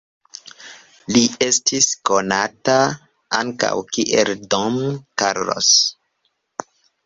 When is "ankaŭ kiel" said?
3.43-4.35